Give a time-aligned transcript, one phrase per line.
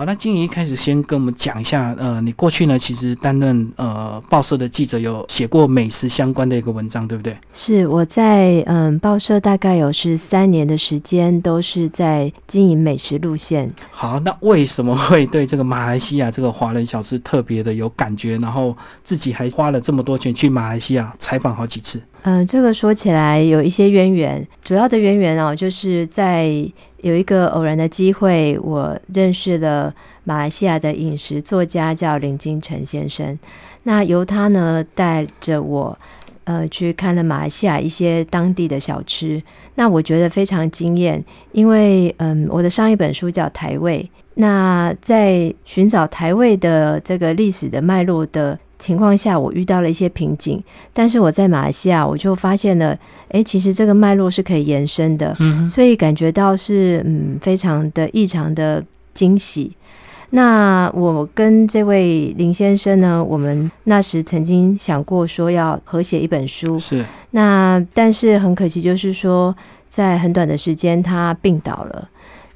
[0.00, 7.36] 好，那金怡一开始先跟我们讲一下，呃，你过去呢其实担任呃报社的记者，有写过美食相关的一个文章，对不对？
[7.52, 13.70] 是我在嗯报社大概有是三年的时间，都是在经营美食路线。
[13.90, 18.38] 好，那为什么会对这个马来西亚这个华人小吃特别的有感觉？
[18.38, 18.74] 然后
[19.04, 22.00] 自己还花了这么多钱去马来西亚采访好几次？
[22.22, 26.46] 嗯，这个说起来有一些渊源，主要的渊源哦，就是在
[26.98, 29.94] 有一个偶然的机会，我认识了
[30.24, 33.38] 马来西亚的饮食作家，叫林金城先生。
[33.84, 35.98] 那由他呢带着我，
[36.44, 39.42] 呃，去看了马来西亚一些当地的小吃。
[39.76, 48.58] 那我觉得非常惊艳，因为嗯，我的上一本书叫《台味》，那在寻找台味的这个历史的脉络的。
[48.80, 50.60] 情况下，我遇到了一些瓶颈，
[50.92, 52.98] 但是我在马来西亚，我就发现了，
[53.28, 55.36] 哎，其实这个脉络是可以延伸的，
[55.68, 58.82] 所以感觉到是嗯，非常的异常的
[59.14, 59.70] 惊喜。
[60.30, 69.54] 那我跟这位林先生呢，我们那时曾经想过说要合写一本书，是那但是很可惜，就是说
[69.86, 72.08] 在很短的时间他病倒了。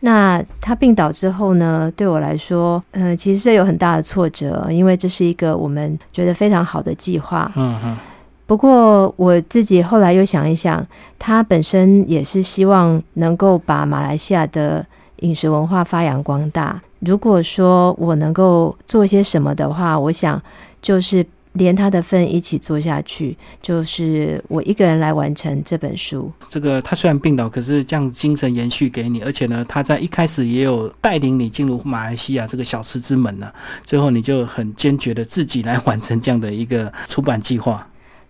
[0.05, 1.91] 那他病倒之后呢？
[1.97, 7.51] 对我来说，嗯，其实是有很大的挫折，因为这是一个我们觉得非常好的计划。
[7.57, 7.97] 嗯哼。
[8.45, 10.87] 不过我自己后来又想一想，
[11.19, 14.85] 他本身也是希望能够把马来西亚的
[15.21, 16.79] 饮食文化发扬光大。
[16.99, 20.39] 如果说我能够做些什么的话，我想
[20.83, 21.25] 就是。
[21.55, 26.31] 连他的份一起做下去，就是我一个人来完成这本书。
[26.49, 33.51] 这个他虽然病倒，可是这样精神延续给你，而且呢，他在一开始也有带领你进入马来西亚这个小吃之门呢。
[33.83, 37.87] 最后你就很坚决的自己来完成这样的一个出版计划。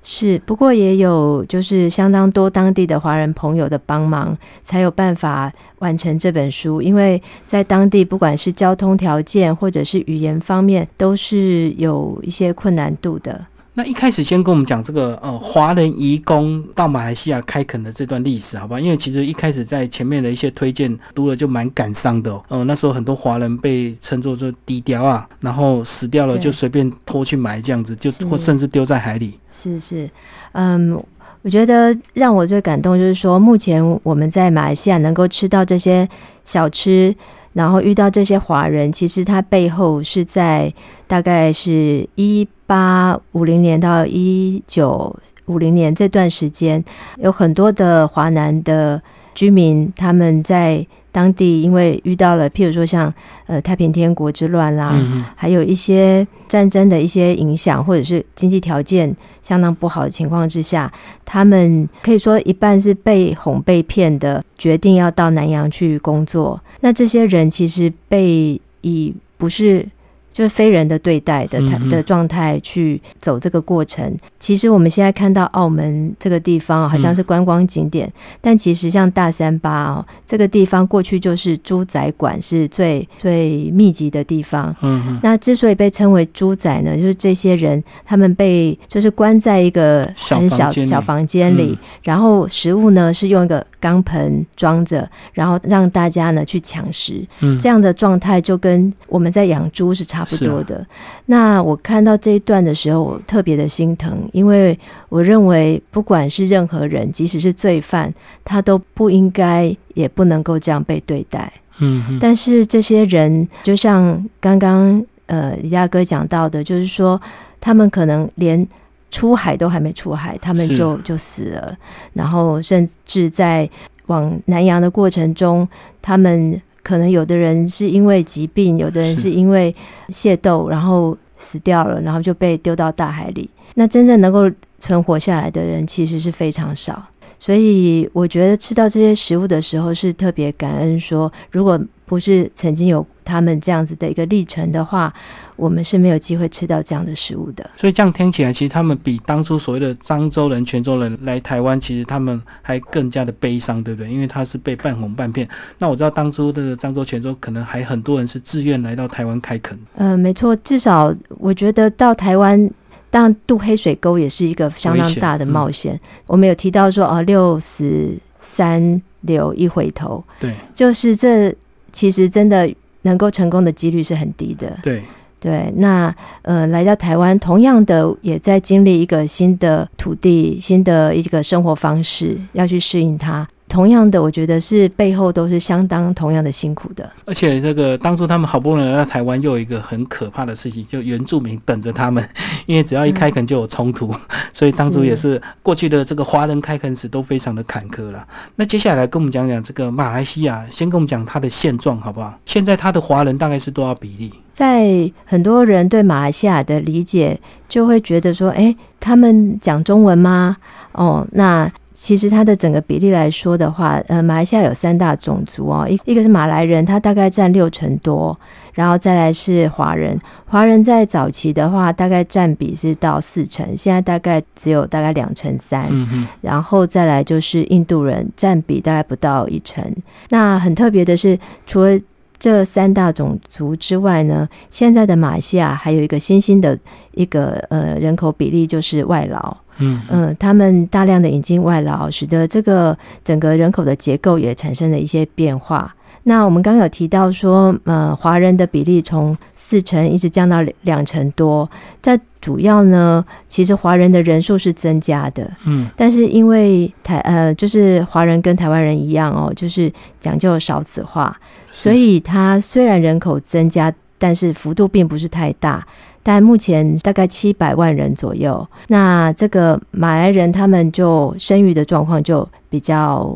[0.07, 6.83] 是，不过也有就是相当多当地的华人朋友的帮忙，才有办法完成这本书。
[6.83, 13.47] 因为在当地，不管是交通条件或者是语言方面，都是有一些困难度的。
[13.77, 18.79] 那一开始先跟我们讲这个呃华人移工到马来西亚开垦的这段历史，好吧？
[18.79, 22.45] 因为其实一开始在前面的一些推荐读了就蛮感伤的哦。
[22.49, 29.39] 呃，那时候很多华人被称作做低调啊，然后死掉了就随便拖去埋这样子，就或甚至丢在海里。
[29.51, 30.09] 是是，
[30.53, 30.95] 嗯，
[31.43, 36.09] 我觉得让我最感动就是说，目前我们在马来西亚能够吃到这些
[36.45, 37.13] 小吃。
[37.55, 40.71] 然后遇到这些华人，其实他背后是在
[41.07, 45.17] 大概是一八五零年到一九
[45.47, 46.85] 五零年这段时间，
[47.17, 49.03] 有很多的华南的
[49.35, 50.87] 居民，他们在。
[51.15, 53.15] 当地因为遇到了，譬如说像
[53.47, 55.01] 呃太平天国之乱啦，
[55.37, 60.93] 还有一些战争的一些影响，或者是经济条件相当不好的情况之下，
[61.25, 66.61] 他们可以说一半是被哄被骗的，决定要到南洋去工作。
[66.81, 69.87] 那这些人其实被以不是。
[70.35, 74.15] 就是非人的对待的态的状态去走这个过程。
[74.41, 84.75] 其实我们现在看到澳门这个地方好像是观光景点，但其实像大三巴哦这个地方过去就是猪仔馆是最最密集的地方。
[84.83, 97.25] 嗯，那之所以被称为猪仔呢，就是这些人他们被就是关在一个很小小房间里，然后食物呢是用一个钢盆装着，然后让大家呢去抢食。
[97.41, 100.25] 嗯，这样的状态就跟我们在养猪是差。
[100.25, 100.83] 不多的，
[101.27, 104.79] 那我看到这一段的时候，我特别的心疼，因为
[105.11, 108.11] 我认为不管是任何人，即使是罪犯，
[108.43, 111.53] 他都不应该也不能够这样被对待。
[111.81, 117.21] 嗯，但是这些人，就像刚刚呃李大哥讲到的，就是说
[117.61, 118.67] 他们可能连
[119.15, 121.77] 出海都还没出海，他们就就死了，
[122.15, 123.69] 然后甚至在
[124.07, 125.69] 往南洋的过程中，
[126.03, 126.61] 他们。
[126.85, 129.75] 可能有的人是因为疾病，有的人是因为
[130.11, 133.49] 械斗，然后死掉了，然后就被丢到大海里。
[133.73, 134.41] 那真正能够
[134.79, 137.03] 存活下来的人其实是非常少。
[137.39, 145.13] 所以我觉得吃到这些食物的时候是特别感恩，说如果不是曾经有他们这样子的一个历程的话，
[145.57, 147.69] 我们是没有机会吃到这样的食物的。
[147.77, 154.11] 所以这样听起来，其实他们比当初所谓的漳州人、泉州人来台湾，其实他们还更加的悲伤，对不对？
[154.11, 155.49] 因为他是被半哄半骗。
[155.79, 159.79] 那我知道当初的漳州、泉州，可能还很多人是自愿来到台湾开垦。
[159.97, 162.71] 嗯，没错，至少我觉得到台湾。
[163.11, 165.97] 当然，渡黑水沟也是一个相当大的冒险。
[166.27, 171.55] 我们有提到说，哦，六十三流一回头，对，就是这
[171.95, 172.71] 其实真的
[173.03, 174.79] 能够成功的几率是很低的。
[174.83, 175.03] 对
[175.41, 183.47] 对，那呃，来到台湾，同样的也在经历一个新的土地、新的一个生活方式，要去适应它。
[183.75, 187.11] 同样的，我觉得是背后都是相当同样的辛苦的。
[187.25, 192.25] 而且这个当初他们好不容易来到台湾，又有一个很可怕的事情，就原住民等着他们，
[192.67, 194.15] 因为只要一开垦就有冲突，
[194.55, 198.25] 所以当初也是过去的这个华人开垦史都非常的坎坷了。
[198.55, 202.33] 那接下来跟我们讲讲这个马来西亚，先跟我们讲它的现状好不好？
[202.45, 204.33] 现在它的华人大概是多少比例？
[204.53, 210.59] 在很多人对马来西亚的理解，就会觉得说，哎，他们讲中文吗？
[210.93, 218.37] 哦，那其实它的整个比例来说的话，呃，马来西亚有三大种族哦，一一个是马来人，他大概占六成多，
[218.73, 229.85] 然后再来是华人，华人在早期的话大概占比是到四成，现在大概只有大概两成三，嗯然后再来就是印度人，占比大概不到一成。
[230.31, 231.97] 那很特别的是，除了
[232.45, 236.79] 这三大种族之外呢，现在的马来西亚还有一个新兴的
[237.13, 239.57] 一个呃人口比例，就是外劳。
[239.79, 245.95] 嗯嗯，他们大量的引进外劳，使得这个整个人口的结构也产生了一些变化。
[246.25, 249.35] 那我们刚刚有提到说，呃，华人的比例从
[249.67, 251.69] 四成一直降到两成多。
[252.03, 259.91] 在主要呢，其实华人的人数是增加的，嗯但是因为台呃，就是华人跟台湾人一样哦，就是
[260.21, 261.35] 讲究少子化，
[261.71, 265.87] 所以它虽然人口增加，但是幅度并不是太大。
[266.23, 273.35] 但目前大概七百万人左右，那这个马来人他们就生育的状况就比较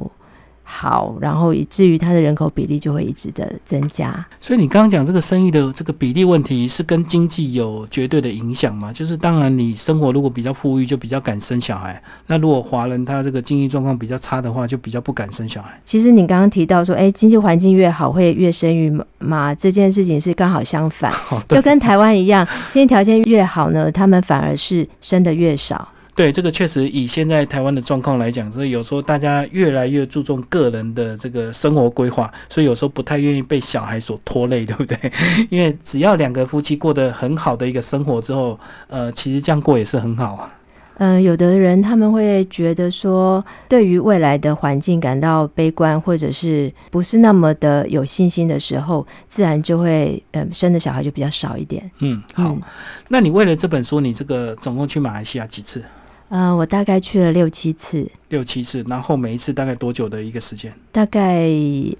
[0.70, 4.24] 好，然后以至于它的人口比例就会一直的增加。
[4.38, 8.92] 所以你刚刚讲这个生育的这个比例问题，是跟经济有绝对的影响吗？
[8.92, 11.94] 就是当然你生活如果比较富裕，就比较敢生小孩；
[12.26, 15.70] 那如果华人他这个经济状况比较差的话，就比较不敢生小孩。
[15.84, 25.88] 其实你刚刚提到说，哎，经济环境越好会越生育嘛，这件事情是刚好相反，哦，就跟台湾一样，经济条件越好呢，他们反而是生的越少。
[26.18, 34.98] 对，这个确实以现在台湾的状况来讲，所以有时候大家越来越注重个人的这个生活规划，所以有时候不太愿意被小孩所拖累，对不对？
[35.48, 40.52] 因为只要两个夫妻过得很好的一个生活之后，呃，其实这样过也是很好啊。
[40.96, 51.88] 嗯，有的人他们会觉得说，对于未来的环境感到悲观，或者是不是那么的有信心的时候，自然就会嗯生的小孩就比较少一点。
[52.00, 52.48] 嗯，好。
[52.48, 52.60] 嗯
[53.06, 55.80] 那你为了这本书，你这个总共去马来西亚几次？
[56.28, 60.72] 呃，我大概去了六七次，六七次，然后每一次大概多久的一个时间？
[60.92, 61.50] 大概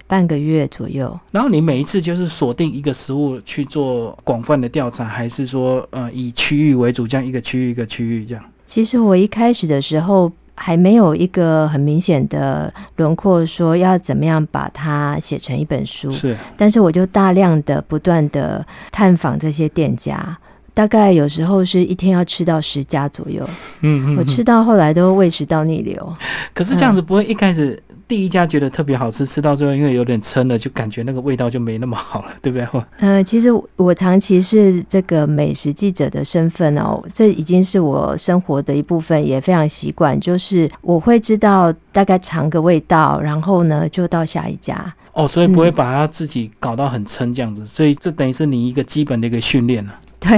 [0.05, 1.19] 半个月左右。
[1.31, 8.43] 然后你每一次就是锁定一个食物去做广泛的调查，还是说呃以区域为主，这样一个区域一个区域这样？
[8.65, 16.11] 其实我一开始的时候还没有一个很明显的轮廓，说要怎么样把它写成一本书。
[16.11, 20.37] 是，但是我就大量的不断的探访这些店家，
[20.79, 23.43] 大概有时候是一天要吃到十家左右，
[23.81, 26.15] 嗯嗯我吃到后来都胃食道逆流。
[26.53, 27.77] 可是这样子不会一开始
[28.07, 32.65] 第一家觉得特别好吃，吃到最后因为有点撑了，就感觉那个味道就没那么好了，对不对？
[32.99, 40.17] 嗯呃，其实我长期是这个美食记者的身份哦，这已经是我生活的一部分，也非常习惯。
[40.21, 44.93] 就是我会知道大概尝个味道，然后呢就到下一家。
[45.11, 49.93] 哦，所以不会把它自己搞到很撑这样子，所以这等于是你一个基本的一个训练了。
[50.19, 50.37] 对，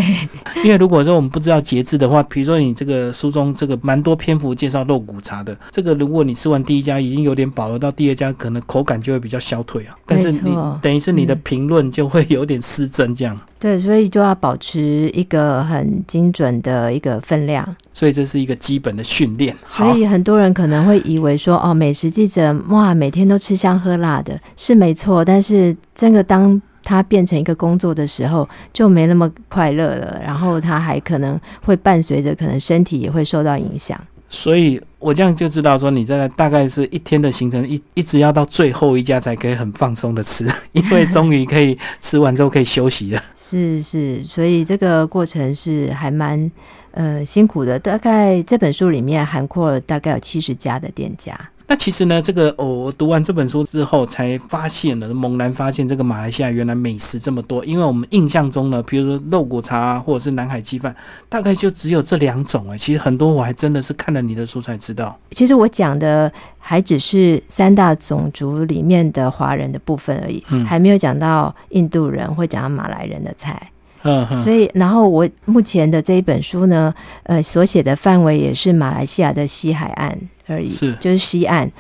[0.63, 9.98] 因为如果说我们不知道节制的话，比如说你这个书中这个蛮多篇幅介绍肉骨茶的，这个如果你吃完第一家已经有点饱了，到第二家可能口感就会比较消退啊。
[10.06, 17.75] 但是你等于是你的嗯评论就会有点失真这样，对，所以就要保持一个很精准的一个分量。
[17.94, 19.56] 所以这是一个基本的训练。
[19.65, 25.25] 所以很多人可能会以为说，哦，美食记者哇，每天都吃香喝辣的，是没错。
[25.25, 30.20] 但是这个当它变成一个工作的时候，就没那么快乐了。
[30.24, 34.00] 然后它还可能会伴随着，可能身体也会受到影响。
[34.34, 43.22] 所以我这样就知道说，你这个大概是一天的行程，一一直要到最后一家才可以很放松的吃， 因为终于可以吃完之后可以休息了。
[43.36, 46.50] 是是，所以这个过程是还蛮
[46.92, 47.78] 呃辛苦的。
[47.78, 51.38] 大概这本书里面涵括了大概有七十家的店家。
[51.72, 57.63] 那其实呢，这个、哦、我读完这本书之后，才发现了，猛然发现这个马来西亚原来美食这么多。
[57.63, 60.94] 因为我们印象中呢，比如说肉骨茶、啊、或者是南海鸡饭，
[61.30, 62.78] 大概就只有这两种哎。
[62.78, 65.18] 其实很多我还真的是看了你的书才知道。
[65.30, 73.72] 其实我讲的还只是三大种族里面的华人的部分而已，嗯还没有讲到印度人或讲到马来人的菜。
[74.03, 76.93] 嗯哼，所以，然后我目前的这一本书呢，
[77.24, 80.17] 呃，所写的范围也是马来西亚的西海岸
[80.48, 81.72] 而已，是就是西岸。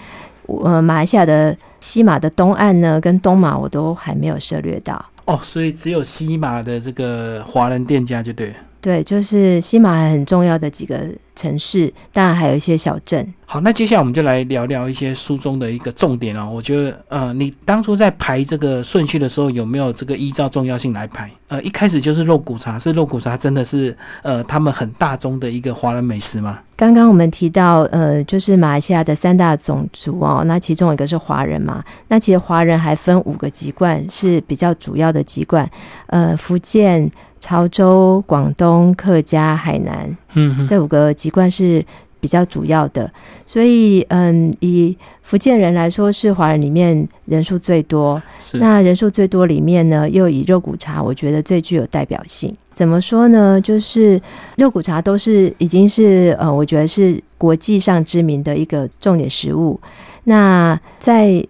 [0.45, 5.03] 呃，马来西亚的西马的东岸呢，跟东马我都还没有涉略到。
[5.25, 8.55] 哦，所以只有西马的这个华人店家就对了。
[8.81, 10.99] 对，就是西马很重要的几个
[11.35, 13.25] 城市，当然还有一些小镇。
[13.45, 16.49] 好，那接下来我们就来聊聊一些书中的一个重点哦。
[16.51, 21.29] 我觉得，呃，你当初在排这个顺序的时候，有没有这个依照重要性来排？
[21.49, 26.59] 呃，一开始就是肉骨茶，是肉骨茶真的是呃他们很大宗的一个华人美食吗？
[26.75, 31.83] 刚刚我们提到，呃，就是马来西亚的三大种族哦，那其中一个是华人嘛。
[32.07, 35.69] 那其实华人还分五个籍贯是比较主要的籍贯，
[36.07, 37.11] 呃，福建、
[37.41, 41.83] 潮州、广东、客家、海南，嗯，这五个籍贯是。
[42.21, 43.11] 比较主要的，
[43.47, 48.21] 所以嗯，以福建人来说，是华人里面人数最多。
[48.53, 52.55] 那人数最多里面呢，又以肉骨茶，我觉得最具有代表性。
[52.75, 53.59] 怎么说呢？
[53.59, 54.21] 就是
[54.57, 59.79] 肉骨茶都是已经是呃，我觉得是国际上知名的一个重点食物。
[60.25, 61.43] 那在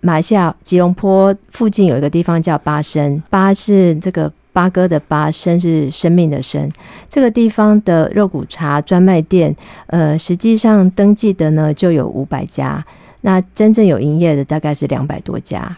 [0.00, 4.32] 马来西亚吉隆坡附近有一个地方叫巴生，巴是这个。
[4.54, 6.70] 八哥的八生是生命的生，
[7.08, 9.54] 这个地方的肉骨茶专卖店，
[9.88, 12.82] 呃，实际上登记的呢就有五百家，
[13.22, 15.76] 那真正有营业的大概是两百多家。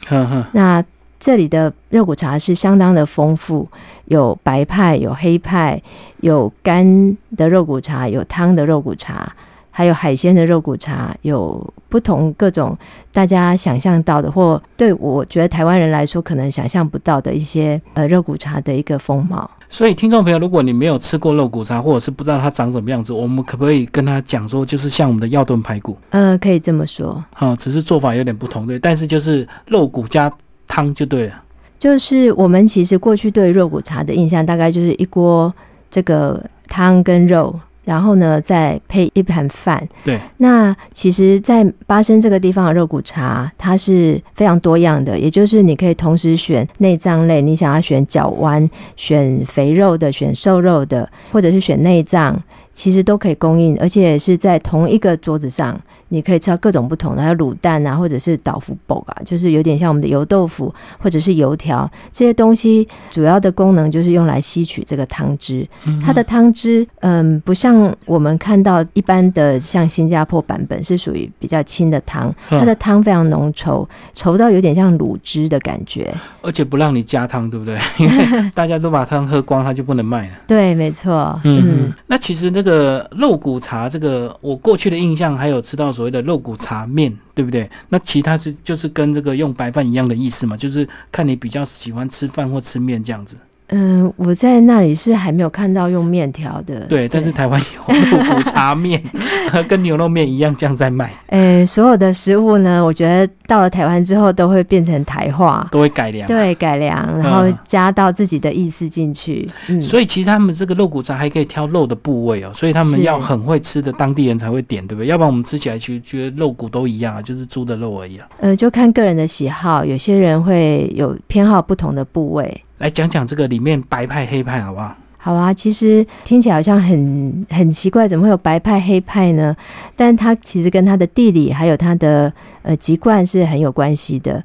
[0.52, 0.84] 那
[1.18, 3.66] 这里的肉骨茶是相当的丰富，
[4.04, 5.82] 有白派，有黑派，
[6.20, 9.32] 有干的肉骨茶，有汤的肉骨茶。
[9.76, 12.74] 还有海鲜的肉骨茶，有不同各种
[13.12, 19.50] 大家想象到的，或对我觉得台湾人来说可能想象不到的一些呃肉骨茶的一个风貌。
[19.68, 25.94] 所以，听众朋友，如果你没有吃过肉骨茶，或者是不知道它长什么样子，我们可不可以跟他讲说，就是像我们的药炖排骨？
[26.08, 27.22] 呃，可以这么说。
[27.34, 30.32] 好，只是做法有点不同，对，但是就是肉骨加
[30.66, 31.34] 汤就对了。
[31.78, 35.54] 就是我们其实过去对肉骨茶的印象，大概就是一锅
[35.90, 37.54] 这个汤跟肉。
[37.86, 39.88] 然后呢，再配一盘饭。
[40.04, 52.38] 对，那其实，在巴生这个地方的肉骨茶，它是非常多样的，也就是你可以同时选内脏类，你想要选脚弯、选肥肉的、选瘦肉的，或者是选内脏。
[52.72, 62.86] 其实都可以供应，而且是在同一个桌子上，你可以吃到各种不同的，还有卤蛋啊，或者是豆腐煲啊，就是有点像我们的油豆腐或者是油条这些东西。
[63.10, 65.66] 主要的功能就是用来吸取这个汤汁。
[66.04, 76.14] 它的汤汁，嗯，不像我们看到一般的像新加坡版本是属于比较清的汤，它的汤非常浓稠，稠到有点像卤汁的感觉。
[76.42, 77.78] 而且不让你加汤，对不对？
[77.98, 80.34] 因为大家都把汤喝光，它就不能卖了。
[80.46, 81.40] 对，没错。
[81.44, 82.66] 嗯，那其实那。
[82.66, 87.68] 个肉骨茶，这个我过去的印象还有吃到所谓的肉骨茶面，对不对？
[87.88, 90.54] 那其他是就是跟这个用白饭一样的意思嘛？
[90.56, 93.36] 就是看你比较喜欢吃饭或吃面这样子。
[93.68, 96.80] 嗯，我在那里是还没有看到用面条的。
[96.86, 99.02] 对，但是台湾有肉骨茶面，
[99.66, 101.12] 跟牛肉面一样这样在卖。
[101.30, 106.28] 诶，所有的食物呢，我觉得到了台湾之后都会变成台化，都会改良。
[106.28, 109.48] 对，改良，然后加到自己的意思进去。
[109.68, 115.08] 嗯，所以其实他们这个肉骨茶还可以挑肉的部位哦，所以他们要很会吃的当地人才会点，对不对？
[115.08, 118.28] 要不然我们吃起来其实觉得肉骨都一样啊，就是猪的肉而已啊。
[118.40, 122.62] 呃，就看个人的喜好，有些人会有偏好不同的部位。
[122.78, 124.94] 来讲讲这个里面白派黑派好不好？
[125.18, 129.54] 好啊，其实听起来好像很很奇怪，怎么会有白派黑派呢？
[129.96, 134.42] 但它其实跟它的地理还有它的呃籍贯是很有关系的。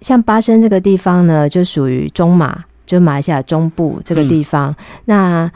[0.00, 4.74] 像巴生这个地方呢，就属于中马，就马来西亚中部这个地方。
[5.04, 5.50] 那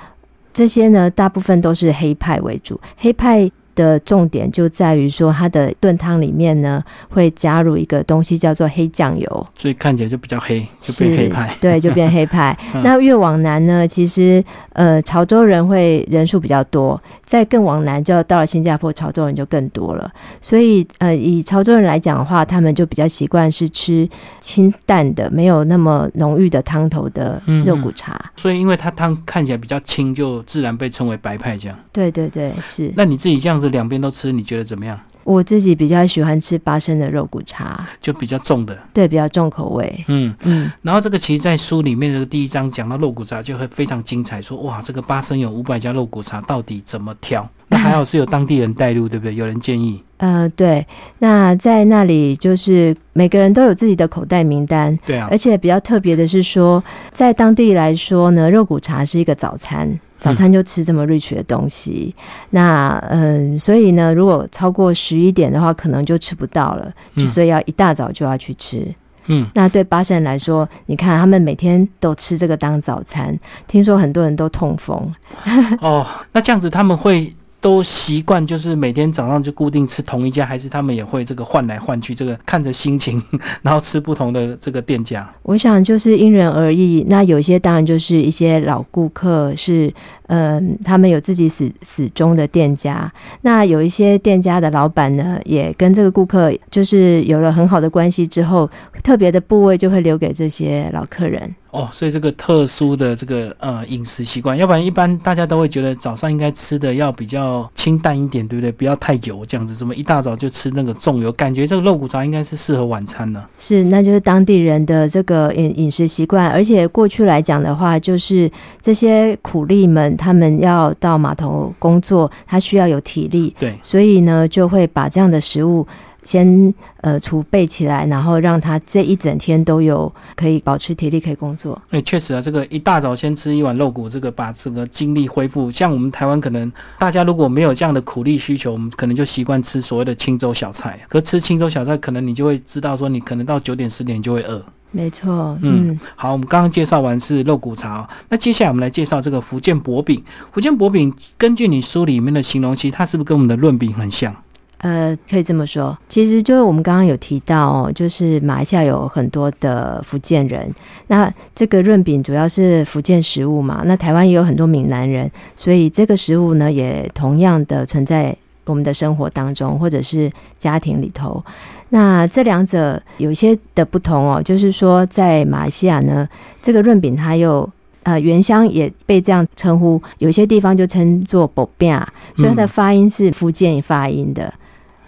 [0.53, 3.51] 这些呢，大部分都是黑派为主，黑派。
[3.79, 11.57] 的重点就在于说，它的炖汤里面呢，会加入一个东西叫做黑酱油，所以看起来就比较黑，就变黑派。
[11.61, 12.59] 对，就变黑派。
[12.83, 14.43] 那越往南呢，其实
[14.73, 20.11] 呃，潮州人会人数比较多，再更往南就到了新加坡，潮州人就更多了。
[20.43, 24.09] 所以呃，以潮州人来讲的话，他们就比较习惯是吃
[24.41, 28.21] 清淡的，没有那么浓郁的汤头的肉骨茶。
[28.35, 31.79] 所以因为它汤看起来比较清，就自然被称为白派这样。
[31.93, 32.93] 对对对，是。
[32.97, 33.68] 那你自己这样子。
[33.69, 34.99] 两边都吃，你觉得怎么样？
[35.25, 40.05] 我自己比较喜欢吃八升的肉骨茶，就比较重的，对，比较重口味。
[40.09, 40.73] 嗯嗯。
[40.81, 47.47] 然后这个其实，在书里面这个第一章讲到肉骨茶，就会非常精彩，说哇，这个八升有五百家肉骨茶，到底怎么挑？
[47.69, 49.35] 那还好是有当地人带路，对不对？
[49.35, 50.03] 有人建议。
[50.17, 50.87] 呃，对。
[51.19, 54.99] 那在那里，就是每个人都有自己的口袋名单。
[55.05, 55.29] 对啊。
[55.31, 56.83] 而且比较特别的是说，
[57.13, 60.01] 在当地来说呢，肉骨茶是一个早餐。
[60.19, 62.15] 早餐就吃这么 rich 的东西，
[62.51, 66.93] 那嗯，所以呢，如果超过十一点的话，可能就吃不到了，
[67.29, 68.87] 所以要一大早就要去吃。
[69.31, 75.13] 嗯，那对巴西人来说，你看他们每天都吃这个当早餐，听说很多人都痛风。
[75.81, 83.23] 哦，那这样子他们会都习惯就是每天早上就固定吃同一家，还是他们也会这个换来换去，这个看着心情，
[83.63, 85.29] 然后吃不同的这个店家？
[85.43, 87.05] 我想就是因人而异。
[87.09, 89.93] 那有些当然就是一些老顾客是，
[90.29, 93.13] 嗯，他们有自己死死忠的店家。
[93.43, 98.71] 那有一些店家的老板呢，也跟这个顾客就是有了很好的关系之后，
[99.03, 101.55] 特别的部位就会留给这些老客人。
[101.71, 108.73] 哦，所以这个特殊的这个呃饮食习惯，要不然一般大家都会觉得早上应该吃的要比较清淡一点，对不对？
[108.73, 111.31] 不要太油这样子，怎么一大早就吃那个重油？
[111.33, 113.45] 感觉这个肉骨茶应该是适合晚餐呢。
[113.59, 125.87] 是，那就是当地人的这个饮饮食习惯，而且过去来讲的话，就是这些苦力们他们要到码头工作，他需要有体力，对，所以呢就会把这样的食物。
[126.25, 131.81] 先呃储备起来，然后让他这一整天都有可以保持体力可以工作。
[131.89, 135.71] 哎，确实啊，这个一大早先吃一碗肉骨，这个把这个精力恢复。
[135.71, 141.01] 像我们台湾可能大家如果没有这样的苦力需求，我们可能就习惯吃所谓的清粥小菜。
[141.09, 144.63] 可吃清粥小菜，可能你就会知道说，你可能到九点十点就会饿。
[144.91, 150.23] 没错，嗯，好，我们刚刚介绍完是肉骨茶，那接下来我们来介绍这个福建薄饼。
[150.51, 154.35] 福建薄饼，根据你书里面的形容，其实它是不是跟我们的润饼很像？
[154.79, 160.73] 呃，可以这么说，其实就是我们刚刚有提到哦，就是马来西亚有很多的福建人，
[161.09, 168.35] 那这个润饼主要是福建食物嘛，那台湾也有很多闽南人，所以这个食物呢也同样的存在
[168.69, 171.43] 我们的生活当中或者是家庭里头。
[171.91, 176.29] 那这两者有一些的不同哦，就是说在马来西亚呢，
[176.61, 177.69] 这个润饼它又
[178.03, 181.99] 呃原乡也被这样称呼，有些地方就称作薄饼，
[182.37, 184.53] 所以它的发音是福建发音的。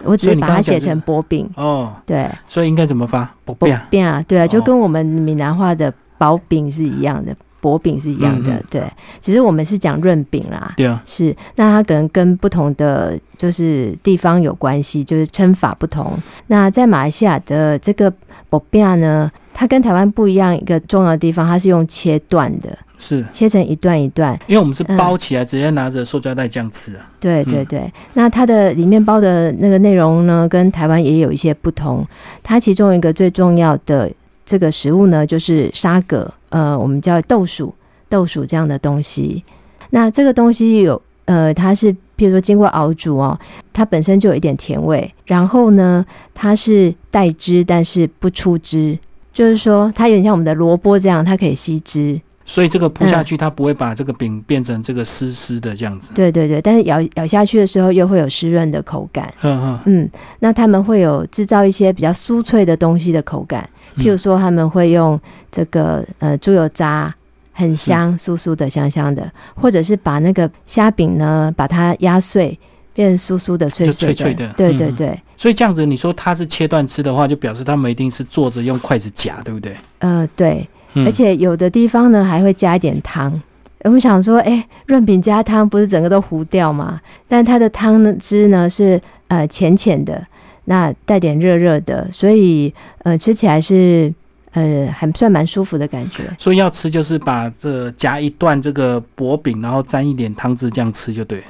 [0.03, 3.31] 我只是把它写成薄饼哦，对，所以应该怎么发？
[3.45, 3.71] 薄饼
[4.03, 8.83] 啊，对啊，就跟我们闽南话的薄饼是一样的，薄饼是一样的，对。
[9.21, 11.35] 只是我们是讲润饼啦，对啊，是。
[11.57, 16.19] 那它可能跟不同的就是地方有关系，就是称法不同。
[16.49, 18.13] 那在马来西亚的这个
[18.49, 22.77] 薄饼呢，它跟台湾不一样，一个重要的地方，它是用切断的。
[23.03, 27.11] 是切成一段一段，因为我们是包起来，直接拿着塑胶袋这样吃啊。
[27.19, 32.07] 对对对，那它的里面包的那个内容呢，跟台湾也有一些不同。
[32.43, 34.11] 它其中一个最重要的
[34.51, 37.73] 这个食物呢，就是沙葛，呃，我们叫豆薯，
[38.09, 39.45] 豆薯这样的东西。
[39.91, 43.39] 那这个东西有，呃，它是譬如说经过熬煮哦，
[43.73, 45.15] 它本身就有一点甜味。
[45.25, 48.99] 然后呢，它是带汁，但是不出汁，
[49.33, 52.21] 就是说它有点像我们的萝卜这样，它可以吸汁。
[52.51, 56.11] 所以这个铺下去，它不会把这个饼变成这个湿湿的这样子。
[56.13, 59.33] 对对对，但是咬咬下去的时候又会有湿润的口感。
[59.43, 60.11] 嗯嗯嗯，
[60.41, 63.65] 那他们会有制造一些比较酥脆的东西的口感，
[63.99, 65.19] 譬如说他们会用
[65.53, 67.15] 这个呃猪油渣，
[67.53, 72.59] 很香，酥酥的，香香的，或者是把那个虾饼呢，把它压碎，
[72.93, 74.49] 变成酥酥的、脆脆脆的。
[74.57, 75.17] 对对对。
[75.37, 79.77] 所以这样子，你说它是切断吃的话，就表示他们一定是坐着用筷子夹，对不对？
[80.01, 80.69] 呃，对。
[80.95, 83.41] 而且有的地方呢，还会加一点汤。
[83.83, 87.01] 我们想说，哎，润饼加汤不是整个都糊掉吗？
[87.27, 90.23] 但它的汤呢汁呢是呃浅浅的，
[90.67, 92.73] 那带点热热的，所以
[93.05, 94.13] 呃吃起来是
[94.53, 96.25] 呃还算蛮舒服的感觉。
[96.39, 101.43] 所以要吃就是把这夹一段这个薄饼，然后沾一点汤汁这样吃就对。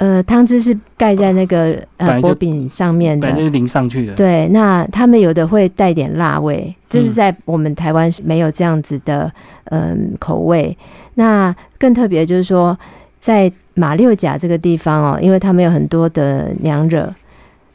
[0.00, 4.14] 呃，汤汁是盖在那个呃薄饼上面的，本来就淋上去的。
[4.14, 9.30] 对，那他们有的会带点辣味，这是在我们台湾是没有这样子的
[9.64, 10.74] 嗯口味。
[11.16, 12.74] 那更特别就是说，
[13.18, 17.14] 在马六甲这个地方哦，因为他们有很多的娘惹，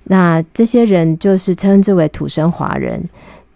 [0.06, 3.00] 那这些人就是称之为土生华人。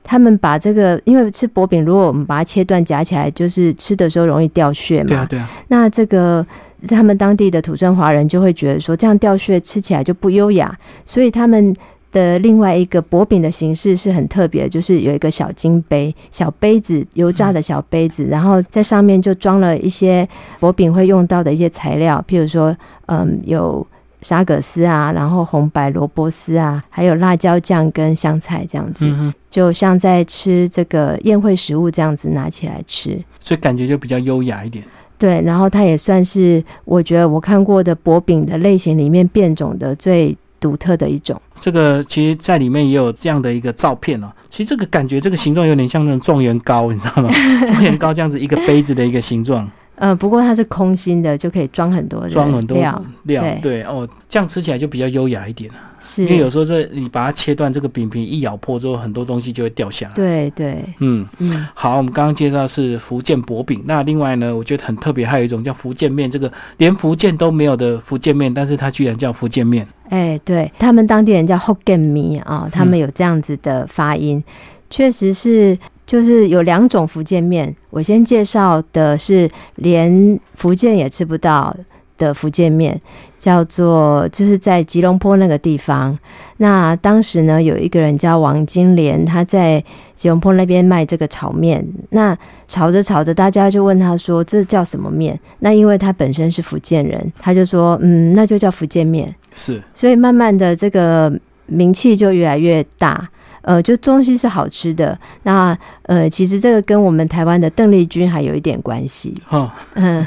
[0.03, 5.07] 他们把这个，因为吃薄饼，如果我们把它切断夹起来，就是吃的时候容易掉屑嘛。
[5.07, 5.49] 对啊，对啊。
[5.69, 6.45] 那这个。
[6.87, 10.73] 他们当地的土生华人就会觉得说，这样掉屑吃起来就不优雅，
[11.05, 11.75] 所以他们
[12.11, 20.27] 的另外一个薄饼的形式是很特别，就是有一个小金杯、小杯子、油炸的小杯子，然后在上面就装了一些
[20.59, 23.85] 薄饼会用到的一些材料，譬如说，嗯，有
[24.21, 29.05] 沙葛丝啊，然后红白萝卜丝啊，还有辣椒酱跟香菜这样子，
[29.49, 34.83] 就像在吃这个宴会食物这样子拿起来吃，所以感觉就比较优雅一点。
[35.19, 41.39] 对，然后它也算是我觉得我看过的薄饼的类型里面变种的最独特的一种。
[41.59, 44.31] 这个其实在里面也有这样的一个照片哦。
[44.49, 47.29] 其实这个感觉，这个形状有点像那种状元糕，你知道吗？
[47.67, 49.69] 状元糕这样子一个杯子的一个形状。
[49.99, 53.03] 呃，不过它是空心的，就可以装很多的装很多料。
[53.23, 55.75] 料，对对哦，这样吃起来就比较优雅一点了。
[55.99, 60.13] 是，因为有时候这你把它切断，这个饼皮一咬破之后，很多东西就会掉下来。
[60.13, 69.85] 对对，嗯，嗯，好，我们刚刚介绍是福建薄饼，那另外呢，我觉得很特别，还有一种叫福建面，这个连福建都没有的福建面，但是它居然叫福建面。
[70.07, 74.41] 哎，对他们当地人叫 Hokkien mi 啊，他们有这样子的发音，
[74.89, 75.77] 确实是。
[76.09, 81.75] 就是有两种福建面，我先介绍的是连福建也吃不到
[82.17, 82.99] 的福建面，
[83.37, 86.17] 叫做就是在吉隆坡那个地方。
[86.57, 89.83] 那当时呢，有一个人叫王金莲，他在
[90.15, 91.85] 吉隆坡那边卖这个炒面。
[92.09, 92.35] 那
[92.67, 101.31] 炒着炒着，大家就问他说：“这叫什么面？”那因为他本身是福建人，他就说：“嗯，那就叫福建面。”是，所以慢慢的这个
[101.67, 103.29] 名气就越来越大。
[103.61, 105.17] 呃，就东西是好吃的。
[105.43, 109.33] 那呃，其实这个跟我们台湾的邓丽君还有一点关系。
[109.49, 110.25] 哦，嗯，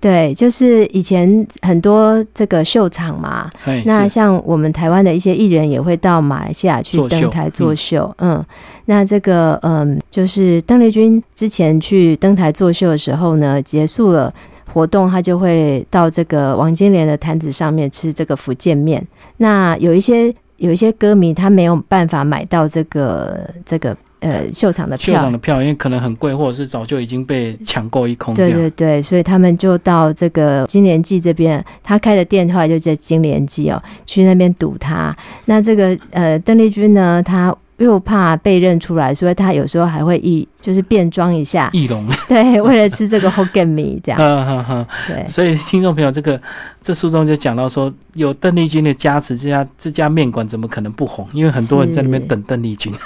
[0.00, 3.50] 对，就是以前很多这个秀场嘛。
[3.84, 8.14] 那像我们台湾的一些艺人也会到马来西亚去登台作秀。
[8.18, 8.44] 嗯，
[8.84, 14.32] 那这个嗯，就是邓丽君之前去登台作秀的时候呢，结束了
[14.72, 19.04] 活动，他就会到这个王金莲的摊子上面吃这个福建面。
[19.38, 20.34] 那有一些。
[20.56, 28.34] 有一些歌迷他没有办法买到这个这个呃秀场的票，秀场的票因为可能很贵，或者是早就已经被抢购一空。
[28.34, 35.16] 对对对，所以他们就到这个金莲记这边，他开的店后来就在金莲记哦，去那边堵他。
[35.44, 37.54] 那这个呃邓丽君呢，他。
[37.78, 42.06] 又怕被认出来，所以他有时候还会易就是变装一下，易容。
[42.28, 44.86] 对，为了吃这个 Hokkien Me 这样。
[45.06, 46.40] 对，所以听众朋友，这个
[46.80, 51.28] 这书中就讲到说，有邓丽君的加持，这家这家面馆怎么可能不红？
[51.32, 52.92] 因为很多人在那边等邓丽君。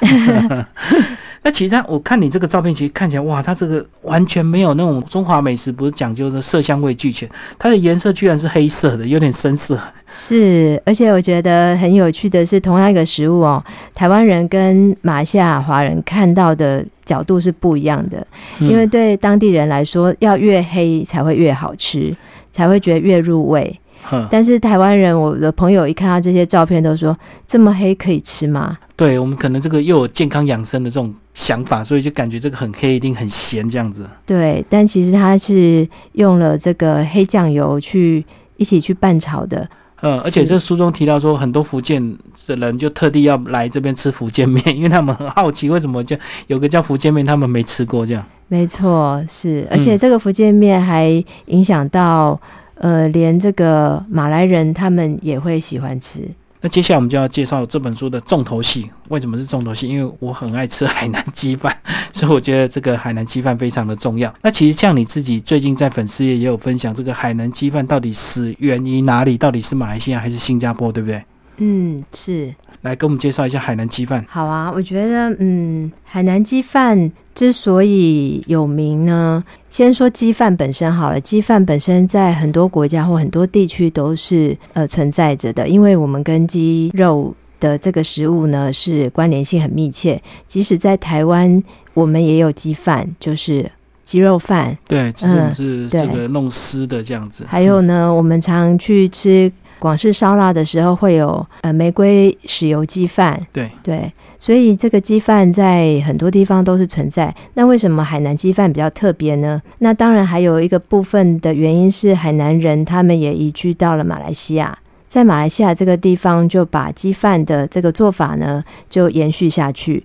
[1.43, 7.27] 那其实他，我看你这个照片，其实看起来哇，它这个完全没有那种中华美食不是讲究的色香味俱全，
[7.59, 9.81] 它的颜色居然是黑色的，有点深色。
[10.07, 18.27] 是，而且我觉得很有趣的是，同样一个食物哦，台湾人跟马来西亚华人看到的角度是不一样的。
[18.59, 22.15] 因为对当地人来说，要越黑才会越好吃，
[22.53, 23.81] 才会觉得越入味。
[24.29, 28.77] 但是台湾人，我的朋友一看到这些照片，都说这么黑可以吃吗？
[28.97, 34.09] 对我们可能这个又有健康养生的这种想法，所以就感觉这个很黑一定很咸这样子。
[34.27, 38.25] 对，但其实它是用了这个黑酱油去
[38.57, 39.69] 一起去拌炒的。
[40.03, 42.03] 嗯，而且这书中提到说，很多福建
[42.47, 46.17] 的人就特地要来这边吃福建面， 因为他们很好奇为什么就
[46.47, 48.25] 有个叫福建面，他们没吃过这样。
[48.49, 52.41] 没错，是，而且这个福建面还影响到。
[52.83, 56.27] 呃，连这个马来人他们也会喜欢吃。
[56.61, 58.91] 那接下来我们就要介绍这本书的重头戏。
[59.09, 59.89] 为什么是重头戏？
[59.89, 61.75] 因为我很爱吃海南鸡饭，
[62.13, 64.33] 所以我觉得这个海南鸡饭非常的重要。
[64.43, 69.39] 那其实像你自己最近在粉丝页也有分享，这个海南鸡饭到底始源于哪里？
[69.39, 70.93] 到底是马来西亚还是新加坡？
[70.93, 71.25] 对不对？
[71.57, 72.53] 嗯，是。
[72.83, 74.25] 来给我们介绍一下海南鸡饭。
[74.29, 81.21] 好啊，我觉得，嗯，海南鸡饭之所以有名呢，先说鸡饭本身好了。
[81.21, 90.21] 鸡饭本身在很多国家或很多地区都是呃存在着的，因为我们跟鸡肉的这个食物呢是关联性很密切。
[90.49, 91.63] 即使在台湾，
[91.93, 93.71] 我们也有鸡饭，就是
[94.07, 94.77] 鸡肉饭。
[94.89, 97.45] 对，嗯，是这个弄湿的这样子。
[97.47, 99.53] 还有呢，我们常去吃。
[99.81, 107.35] 广式烧腊的时候会有呃玫瑰豉油鸡饭，对对，所以这个鸡饭在很多地方都是存在。
[107.55, 109.61] 那为什么海南鸡饭比较特别呢？
[109.79, 114.77] 那当然还有一个部分的原因是海南人他们也移居到了马来西亚，
[115.09, 120.05] 在马来西亚这个地方就把鸡饭的这个做法呢就延续下去。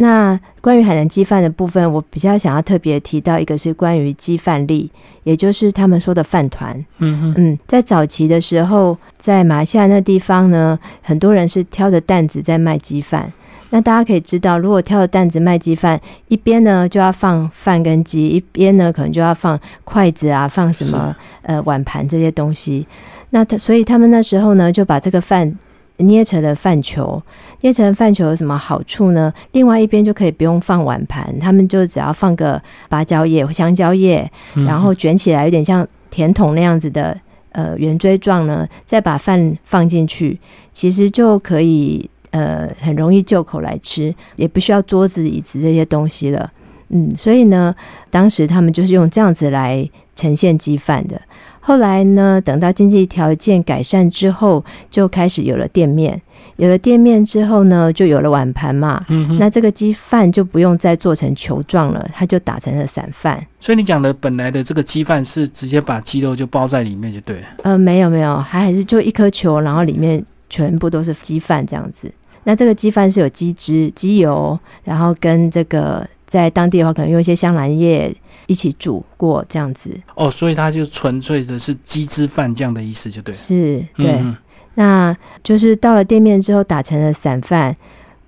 [0.00, 4.88] 那关于海南鸡饭的部分，我比较想要特别提到一个是关于鸡饭粒，
[5.24, 6.72] 也就是他们说的饭团。
[6.98, 13.32] 嗯嗯，在早期的时候，在马来西亚那地方呢，很多人是挑着担子在卖鸡饭。
[13.70, 22.86] 那大家可以知道，如果挑着担子卖鸡饭，一边呢就要放饭跟鸡，一边呢可能就要放筷子啊，放什么呃碗盘这些东西。
[23.30, 25.58] 那他所以他们那时候呢就把这个饭。
[25.98, 27.20] 捏成了饭球，
[27.60, 29.32] 捏成饭球有什么好处呢？
[29.52, 34.30] 另外一边就可以不用放碗盘，他们就只要放个芭蕉叶、香蕉叶，
[34.66, 37.18] 然后卷起来，有点像甜筒那样子的
[37.52, 40.38] 呃圆锥状呢，再把饭放进去，
[40.72, 46.52] 其实就可以呃很容易就口来吃，也不需要桌子、椅子这些东西了。
[46.90, 47.74] 嗯，所以呢，
[48.08, 51.20] 当时他们就是用这样子来呈现鸡饭的。
[51.68, 56.18] 后来呢，等到经济条件改善之后，就开始有了店面。
[56.56, 59.04] 有了店面之后呢，就有了碗盘嘛。
[59.08, 63.46] 嗯哼，那这个鸡饭就不用再做成球状了，它就打成了散饭。
[63.60, 67.46] 所以你讲的本来的这个鸡饭是直接把鸡肉就包在里面就对了。
[67.64, 72.10] 呃，没有没有，还还是就一颗球，然后里面全部都是鸡饭这样子。
[72.44, 78.14] 那这个鸡饭是有鸡汁、鸡油，然后跟这个在当地的话，可能用一些香兰叶
[78.46, 79.90] 一起煮过这样子。
[80.14, 83.36] 哦，所以它就纯粹的是鸡汁饭这样的意思就对了。
[83.36, 84.12] 是，对。
[84.20, 84.36] 嗯
[84.74, 87.76] 那就是到了店面之后打成了散饭。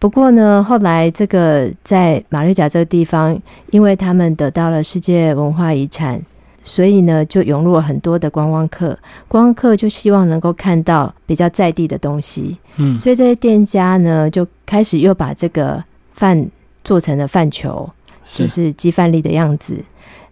[0.01, 6.21] 不过呢，后来这个在马六甲这个地方，因为他们得到了世界文化遗产，
[6.61, 8.99] 所以呢就涌入了很多的观光客。
[9.29, 15.81] 观光客就希望能够看到比较在地的东西，嗯，所以这些店家呢就开始又把这个
[16.15, 16.51] 饭
[16.85, 17.89] 做成了饭球，
[18.27, 19.77] 就是鸡饭粒的样子，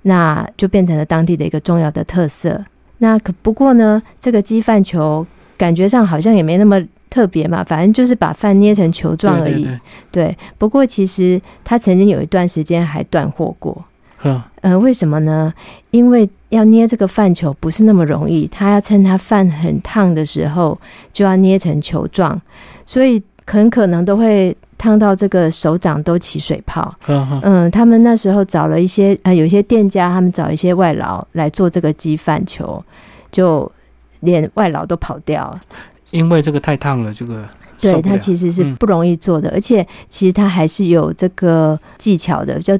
[0.02, 2.64] 那就变成了当地的一个重要的特色。
[2.98, 5.26] 那可不过呢，这个鸡饭球。
[5.58, 6.80] 感觉上好像也没那么
[7.10, 9.64] 特别嘛，反正就是把饭捏成球状而已。
[9.64, 9.80] 对对
[10.12, 13.84] 对，不过其实他曾经有一段时间还断货过。
[14.22, 15.52] 嗯，呃，为什么呢？
[15.90, 20.78] 因为要捏这个饭球不是那么容易，他要趁他饭很烫的时候
[21.12, 22.40] 就要捏成球状，
[22.86, 26.94] 所以很可能都会烫到这个手掌都起水泡。
[27.42, 32.82] 嗯他们那时候找了一些呃，有一些店家，他们找一些外劳来做这个鸡饭球，
[33.30, 33.70] 就。
[34.20, 35.60] 连外劳都跑掉了，
[36.10, 37.46] 因为这个太烫了，这个
[37.78, 42.76] 对它其实是不容易做的，而且其实它还是有这个技巧的，就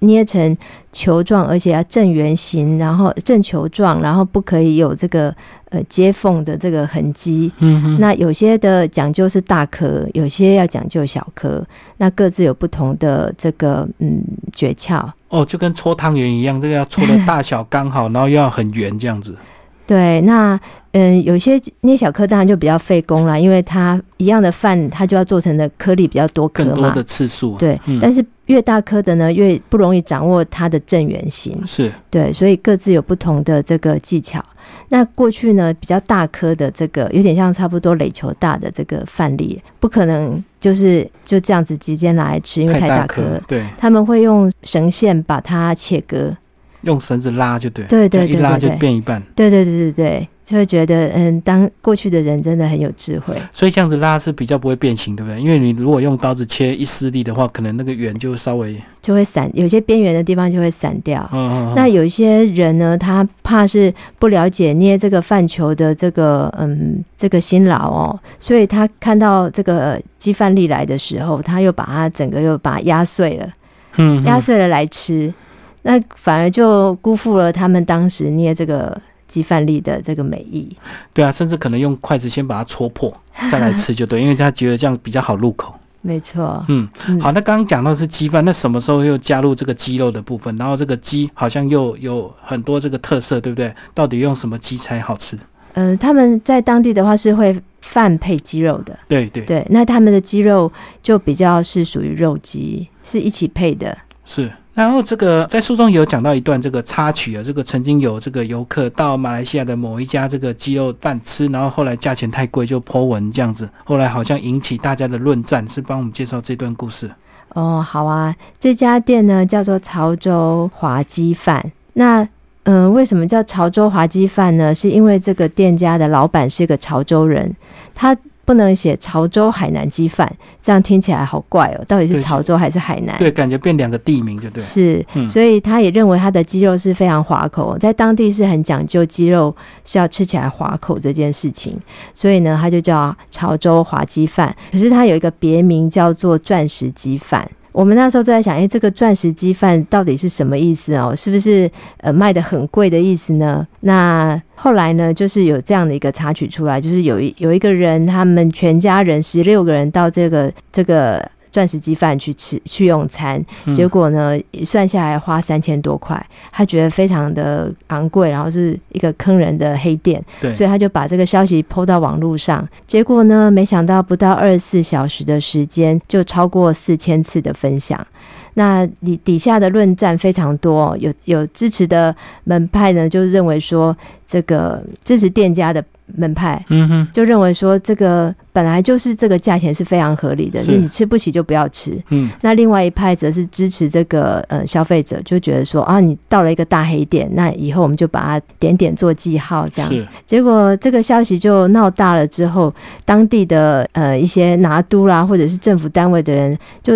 [0.00, 0.56] 捏成
[0.92, 5.34] 球状，而且要正圆形，然后正球状，然后不可以有这个
[5.70, 7.50] 呃接缝的这个痕迹。
[7.58, 11.64] 嗯哼，那有些的讲究是大颗，有些要讲究小颗，
[11.96, 15.08] 那各自有不同的这个嗯诀窍。
[15.28, 19.34] 哦，就跟搓汤圆一样，这个要搓的大小刚好，然后又要很圆这样子。
[19.86, 20.58] 对，那
[20.92, 27.56] 嗯，有些捏小颗当然就比较费工了，因为它一样的饭，它就要做成的颗粒比较多颗嘛，更多的次数。
[27.56, 31.60] 对，但是越大颗的呢，越不容易掌握它的正圆形。
[31.66, 34.44] 是，对，所以各自有不同的这个技巧。
[34.88, 43.40] 那过去呢，比较大颗的这个，有点像差不多垒球大的这个范例，不可能就是就这样子直接拿来吃，因为太大颗。
[43.48, 46.36] 对，他们会用绳线把它切割。
[46.82, 49.20] 用绳子拉就对，对对对，一拉就变一半。
[49.34, 53.34] 对对对对对，就会觉得嗯，当过去的人真的很有智慧。
[53.52, 55.40] 所以这样子拉是比较不会变形，对不对？
[55.40, 61.28] 因为你如果用刀子切一撕力的话，可能那个圆就稍微就会散，有些边缘的地方就会散掉。
[61.32, 61.74] 嗯嗯。
[61.74, 73.48] 那有一些人呢，他怕是不了解捏这个饭球的这个嗯这个辛劳哦，所以他看到这个鸡饭粒来的时候，他又把它整个又把它压碎了，
[73.96, 75.34] 嗯，压碎了来吃。
[75.82, 80.68] 那反而就辜负了他们当时捏这个鸡饭粒的这个美意。
[81.12, 83.12] 对啊，甚至可能用筷子先把它戳破，
[83.50, 85.74] 再来吃就对，因为他觉得这样比较好入口。
[86.02, 86.64] 没错。
[86.68, 86.88] 嗯，
[87.20, 90.54] 好，那刚刚讲到是鸡饭，那什么时候又加入这个鸡肉的部分？
[90.56, 93.74] 然后这个鸡好像又有很多这个特色，对不对？
[93.92, 95.36] 到底用什么鸡才好吃？
[95.72, 98.96] 嗯，他们在当地的话是会饭配鸡肉的。
[99.08, 103.98] 对对对，那他们的鸡肉就比较是属于肉鸡，是一起配的。
[104.24, 104.50] 是。
[104.76, 117.10] 然后这个在书中有讲到一段这个插曲啊，这个曾经有这个游客到马来西亚的某一家这个鸡肉饭吃，然后后来价钱太贵就泼文这样子，后来好像引起大家的论战，是帮我们介绍这段故事。
[117.54, 121.72] 哦，好啊，这家店呢叫做潮州滑鸡饭。
[121.94, 122.28] 那
[122.64, 124.74] 嗯，为什么叫潮州滑鸡饭呢？
[124.74, 127.50] 是因为这个店家的老板是个潮州人，
[127.94, 128.14] 他。
[128.46, 130.32] 不能写潮州海南鸡饭，
[130.62, 131.84] 这样听起来好怪哦。
[131.86, 133.18] 到底是潮州还是海南？
[133.18, 134.62] 对，感觉变两个地名就对。
[134.62, 139.54] 是，所以他也认为他的鸡肉是非常滑口，在当地是很讲究鸡肉
[139.84, 141.76] 是要吃起来滑口这件事情，
[142.14, 144.56] 所以呢，他就叫潮州滑鸡饭。
[144.70, 147.50] 可是他有一个别名叫做钻石鸡饭。
[147.76, 151.14] 我们那时候都在想，哎，这个钻石鸡饭到底是什么意思哦？
[151.14, 153.66] 是不是呃卖的很贵的意思呢？
[153.80, 161.30] 那后来呢，就是有这样的一个插曲出来，就是有一有一个人，他们全家人十六个人到这个这个。
[161.56, 163.42] 钻石鸡饭去吃去用餐，
[163.74, 172.68] 结果呢算下来花三千多块，他觉得非常的昂贵，然后是一个坑人的黑店，所以他就把这个消息抛到网络上。
[172.86, 178.06] 结果呢，没想到不到二十四小时的时间，就超过四千次的分享。
[178.52, 182.14] 那底底下的论战非常多，有有支持的
[182.44, 185.82] 门派呢，就认为说这个支持店家的
[186.14, 192.00] 门派，嗯哼，就认为说这个本来就是这个价钱是非常合理的，是你吃不起就不要吃。
[192.10, 199.92] 嗯，那另外一派则是支持这个呃消费者，就觉得说啊，你到了一个大黑店，那以后我们就把它点点做记号，这样。
[199.92, 202.72] 是，结果这个消息就闹大了之后，
[203.04, 206.94] 当地的呃一些拿督啦，或者是政府单位的人就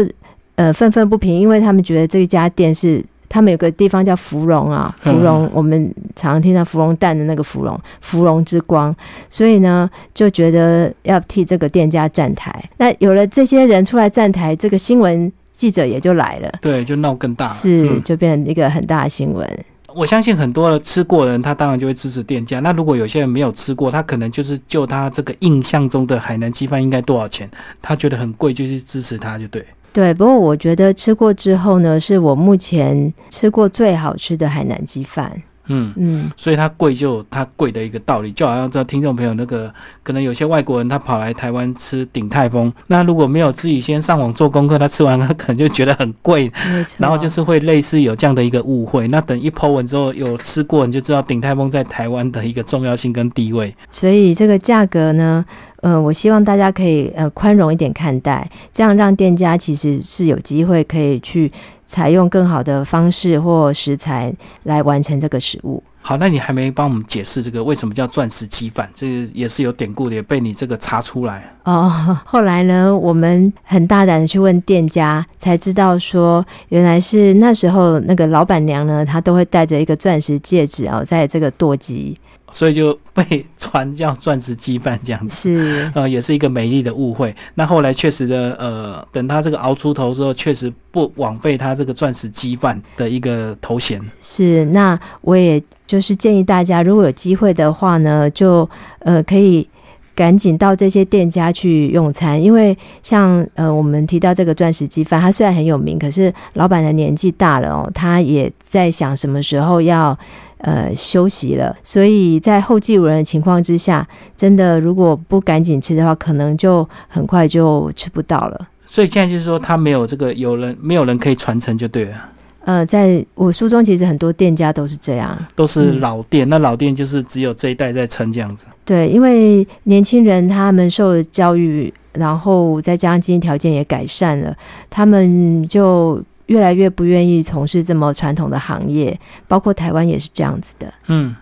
[0.54, 3.04] 呃愤愤不平，因为他们觉得这家店是。
[3.30, 8.94] 他们有个地方叫芙蓉啊，嗯芙蓉，我们常常听到芙蓉蛋的那个芙蓉，芙蓉之光，
[9.28, 12.52] 所以呢，就觉得要替这个店家站台。
[12.76, 17.52] 那有了这些人出来站台，这个新闻记者也就来了，对，就闹更大了。
[17.52, 19.48] 是嗯就变成一个很大的新闻。
[19.94, 22.60] 我相信很多的吃过的人，他当然就会支持店家。
[22.60, 27.50] 那如果有些人没有吃过，他可能就是就他这个印象中的海南鸡饭应该多少钱，
[27.82, 29.64] 他觉得很贵，就去支持他，就对。
[29.92, 35.42] 对，不过我觉得吃过之后呢，是我目前吃过最好吃的海南鸡饭。
[35.72, 39.72] 嗯，嗯，所以它贵就有它贵的一个道理，就好像这听众朋友那个，
[40.02, 46.50] 可能有些外国人他跑来台湾吃鼎泰丰，那如果没有自己先上网做功课，他吃完他可能就觉得很贵。
[46.98, 49.06] 然后就是会类似有这样的一个误会。
[49.06, 53.72] 那等一剖文之后有吃过，你就知道鼎泰丰在台湾的一个重要性跟地位。
[53.92, 55.44] 所以这个价格呢，
[55.80, 61.50] 呃，我希望大家可以呃宽容一点看待，这样让店家其实是有机会可以去
[61.86, 64.32] 采用更好的方式或食材
[64.64, 65.82] 来完成这个食物。
[66.02, 68.88] 好，那你还没帮我们解释这个为什么叫钻石鸡饭？
[68.94, 71.52] 这个也是有典故的，也被你这个查出来。
[71.64, 71.92] 哦，
[72.24, 82.18] 后来呢，我们很大胆的去问店家，才知道说，原来是那时候那个老板娘呢，她都会戴着一个钻石戒指哦，在这个剁鸡，
[82.52, 85.34] 所以就被传叫钻石鸡饭这样子。
[85.34, 87.34] 是 呃，也是一个美丽的误会。
[87.54, 94.00] 那后来确实的，呃，等他这个熬出头之后，确实不枉费他这个钻石鸡饭的一个头衔。
[94.20, 94.64] 是。
[94.66, 98.68] 那我也就是建议大家，如果有机会的话呢，就
[99.00, 99.68] 呃可以。
[100.12, 110.18] 赶紧到这些店家去用餐，因为像呃我们提到这个钻石鸡饭，它虽然很有名，可是老板的年纪大了哦，他也在想什么时候要
[110.60, 118.68] 呃休息了，所以在后继无人的情况之下，真的如果不赶紧吃的话，可能就很快就吃不到了。
[118.86, 122.30] 所以现在就是说，他没有这个有人没有人可以传承就对了，
[122.64, 126.48] 呃，在我书中，其实很多店家都是这样，都是嗯老店。
[126.48, 128.64] 那老店就是只有这一代在撑这样子。
[128.84, 134.52] 对，因为年轻人他们受的教育，然后再加上经济条件也改善了，
[134.90, 136.20] 他们就
[136.50, 140.92] 越来越不愿意从事这么传统的行业，包括台湾也是这样子的。
[141.06, 141.34] 嗯，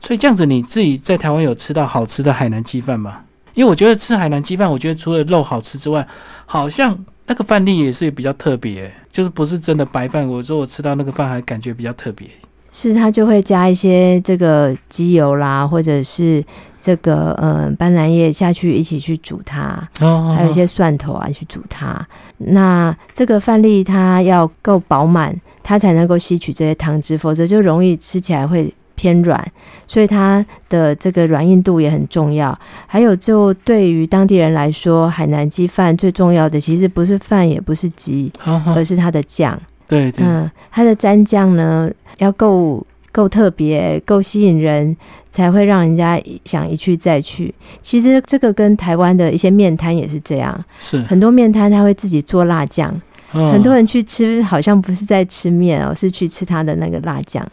[0.00, 3.20] 所以这样子你自己在台湾有吃到好吃的海南鸡饭吗？
[3.54, 6.04] 因为我觉得吃海南鸡饭，我觉得除了肉好吃之外，
[6.46, 10.26] 好像那个饭粒也是比较特别，就是不是真的白饭。
[10.26, 12.28] 我说我吃到那个饭还感觉比较特别。
[12.78, 16.44] 是，它就会加一些这个鸡油啦，或者是
[16.78, 22.06] 这个呃斑斓叶下去一起去煮它，哦还有一些蒜头啊去煮它。
[22.36, 29.42] 那这个饭粒它要够饱满，它才能够吸取这些汤汁，否则就容易吃起来会偏软。
[29.86, 32.56] 所以它的这个软硬度也很重要。
[32.86, 38.30] 还有，就对于当地人来说，海南鸡饭最重要的其实不是饭，也不是鸡，
[38.74, 39.58] 而是它的酱。
[39.88, 44.96] 对对，嗯，它的蘸酱呢要够够特别，够吸引人，
[45.30, 47.54] 才会让人家想一去再去。
[47.80, 52.90] 其实这个跟台湾的一些面摊也是这样，是很多面摊他会自己做辣酱，
[53.32, 57.46] 哦很多人去吃好像不是在吃面哦，是去吃它的那个辣酱。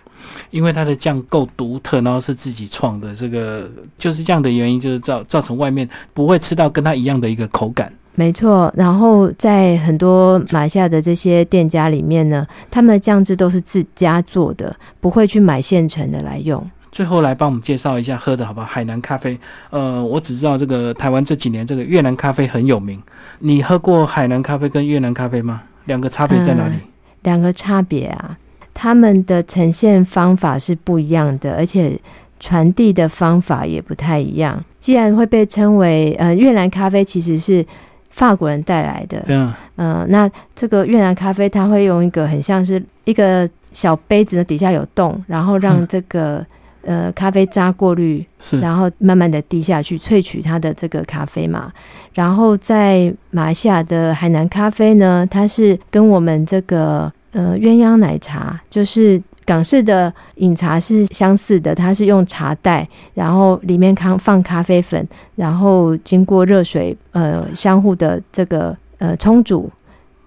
[0.51, 7.91] 因为它的酱够独特，然后是自己创的，这个就是这样的原因，就是造造成外面不会吃到跟它一样的一个口感。
[8.15, 16.63] 没错，然后在很多马来西亚的这些店家里面呢，他们的酱汁都是自家做的，不会去买现成的来用。
[16.91, 18.67] 最后来帮我们介绍一下喝的好不好？
[18.67, 19.35] 海南咖啡，
[19.71, 23.01] 呃，我只知道这个台湾这几年这个越南咖啡很有名。
[23.39, 25.63] 你喝过海南咖啡跟越南咖啡吗？
[25.85, 26.75] 两个差别在哪里？
[27.23, 28.37] 两个差别啊，
[28.75, 31.99] 他们的呈现方法是不一样的，而且
[32.39, 34.63] 传递的方法也不太一样。
[34.79, 37.65] 既然会被称为呃越南咖啡，其实是
[38.13, 45.87] 法国人带来的，嗯，嗯、那这个越南咖啡，它会用一个很像是一个小杯子的底下有洞，然后让嗯。
[45.87, 46.45] 这个、
[46.85, 48.23] 呃咖啡渣过滤，
[48.61, 51.71] 然后慢慢的滴下去，萃取它的这个咖啡嘛。
[52.13, 69.69] 然后在马来西亚的海南咖啡呢，它是跟我们这个呃鸳鸯奶茶，就是港式的饮茶是相似的，它是用茶袋，然后里面放放咖啡粉，然后经过热水呃相互的这个呃冲煮，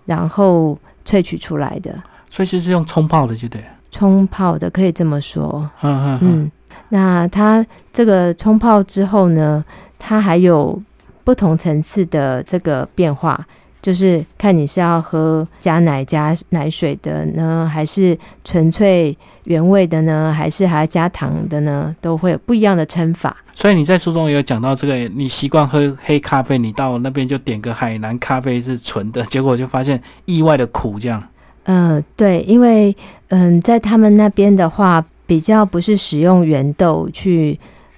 [0.05, 1.94] 然后萃取出来的，
[2.31, 3.62] 所以就是用冲泡的，就对。
[3.90, 5.68] 冲泡的可以这么说。
[5.81, 6.20] 嗯嗯嗯。
[6.22, 6.50] 嗯，
[6.90, 9.64] 那它这个冲泡之后呢，
[9.98, 10.79] 它还有
[11.24, 13.46] 不同层次的这个变化，
[13.87, 23.37] 就是看你是要喝加奶加奶水的呢，还是纯粹原味的呢，还是还要加糖的呢，都会有不一样的称法。
[23.55, 31.23] 所以你在书中也有讲到这个，你习惯喝黑咖啡，你到那边就点个海南咖啡是纯的，结果就发现意外的苦，这样。
[31.67, 32.96] 嗯，对，因为
[33.29, 37.56] 嗯，在他们那边的话，比较不是使用原豆去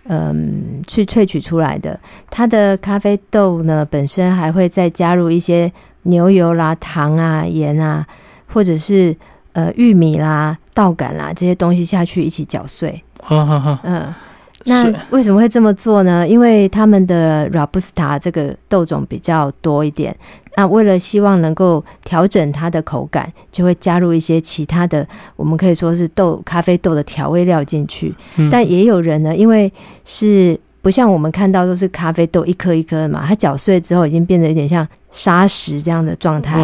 [0.08, 1.98] 嗯去萃取出来的，
[2.30, 5.70] 它的咖啡豆呢本身还会再加入一些
[6.02, 8.06] 牛油啦、糖啊、盐啊，
[8.52, 9.14] 或者是
[9.52, 13.02] 呃玉米啦、稻杆啦这些东西下去一起搅碎。
[13.20, 13.80] 哈哈哈。
[13.82, 14.14] 嗯，
[14.64, 16.26] 那为什么会这么做呢？
[16.26, 20.16] 因为他们的 Robusta 这个豆种比较多一点。
[20.58, 25.06] 那为了希望能够调整它的口感，就会加入一些其他的，
[25.36, 28.12] 我们可以说是豆咖啡豆的调味料进去。
[28.50, 29.72] 但也有人呢，因为
[30.04, 36.58] 是不像我们看到都是咖啡豆一颗一颗的嘛，它搅碎之后已经变得有点像砂石这样的状态。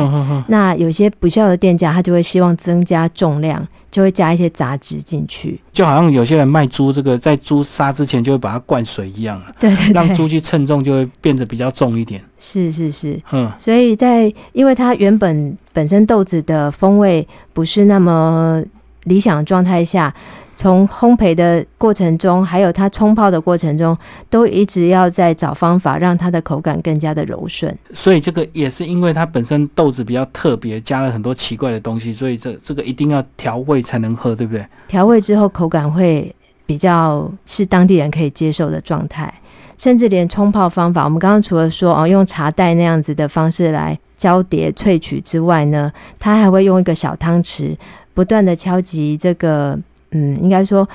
[0.49, 3.67] 那有些不孝的店家，他就会希望增加重量。
[3.91, 12.21] 就会加一些杂质进去，就好像有些人卖猪，这个在猪杀之前就会把它灌水一样， 对对对，让猪去称重就会变得比较重一点。
[12.37, 18.61] 是是是，嗯，所以在因为它原本本身豆子的风味不是那么
[19.05, 20.13] 理想状态下。
[20.57, 23.99] 从烘焙的过程中，还有它冲泡的过程中，
[24.31, 27.77] 都一直要在找方法让它的口感更加的柔顺。
[27.93, 34.65] 所以这个也是因为它本身豆子比较特别，加了很多奇怪的东西，所以这这个一定要调味才能喝，对不对？
[34.87, 36.33] 调味之后口感会
[36.65, 39.35] 比较是当地人可以接受的状态，
[39.79, 47.77] 甚至连冲泡方法，我们刚刚除了说哦用茶袋那样子的方式来交叠萃取之外呢，它还会用一个小汤匙
[48.13, 49.79] 不断的敲击这个。
[50.17, 50.89] 嗯，应该说，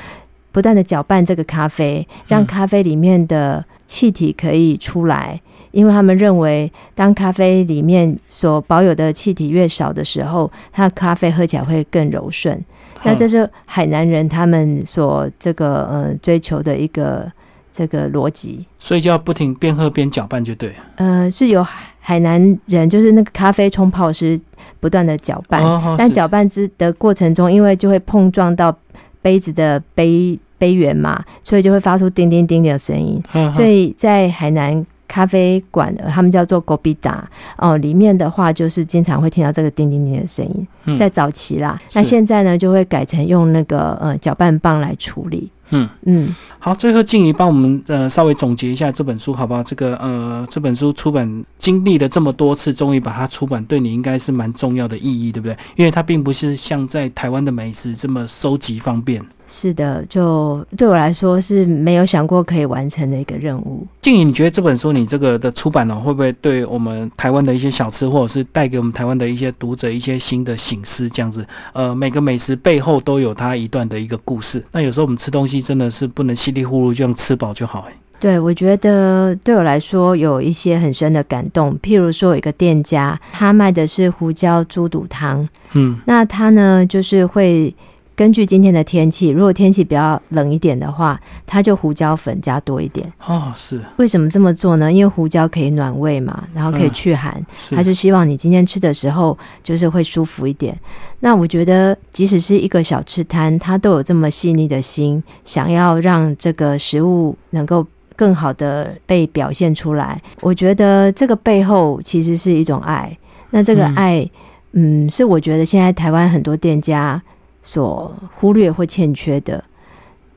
[0.54, 5.38] 不断的搅拌这个咖啡，让咖啡里面的气体可以出来。
[5.72, 12.58] 因为他们认为，当咖啡里面所保有的气体越少的时候，它的咖啡喝起来会更柔顺。
[13.04, 17.30] 那这是海南人他们所这个呃追求的一个
[17.72, 18.66] 这个逻辑。
[18.80, 20.74] 所以就要不停边喝边搅拌就对。
[20.96, 21.66] 呃，是有
[22.00, 24.40] 海南人，就是那个咖啡冲泡师
[24.80, 25.64] 不断的搅拌，
[25.98, 28.76] 但搅拌之的过程中，因为就会碰撞到。
[29.22, 33.22] 杯子的杯杯缘嘛，所以就会发出叮叮叮的声音。
[33.54, 37.20] 所以在海南咖啡馆，他们叫做 Gobida
[37.58, 40.98] 哦，里面的话就是经常会听到这个叮叮叮的声音。
[40.98, 45.52] 在早期啦，那现在呢就会改成用那个呃搅拌棒来处理。
[45.72, 49.64] 嗯嗯，好，最后静怡帮我们呃稍微总结一下这本书好不好？
[49.64, 55.58] 这个呃这本书出版经历了这么多次，终于把它出版，对你应该是蛮重要的意义，对不对？
[55.76, 59.24] 因为它并不是像在台湾的美食这么收集方便。
[59.52, 63.86] 是的，就对我来说是没有想过可以完成的一个任务。
[64.00, 71.10] 静怡，你觉得这本书你这个的出版呢，会不会对我们台湾的一些小吃，或者是带给我们台湾的一些读者一些新的醒思？
[71.10, 71.44] 这样子，
[71.74, 74.64] 呃，每个美食背后都有它一段的一个故事。
[74.72, 77.88] 那有时候我们吃东西真的是不能稀里糊涂就样吃饱就好。
[77.90, 81.76] 哎，对我觉得对我来说有一些很深的感动。
[81.80, 87.74] 譬如说，有一个店家，他卖的是胡椒猪肚汤，嗯，那他呢就是会。
[88.20, 91.18] 根据今天的天气，如果天气比较冷一点的话，
[91.48, 93.10] 它就胡椒粉加多一点。
[93.26, 94.92] 哦，是为什么这么做呢？
[94.92, 100.78] 因为胡椒可以暖胃嘛，然后可以去寒，他就希望你今天吃的时候就是会舒服一点。
[101.22, 110.22] 那我觉得，即使是一个小吃摊，他都有这么细腻的心，想要让这个食物能够更好的被表现出来。
[110.42, 113.18] 我觉得这个背后其实是一种爱。
[113.52, 114.30] 那这个爱，
[114.74, 117.24] 嗯，是我觉得现在台湾很多店家。
[117.62, 119.64] 所忽略或欠缺的，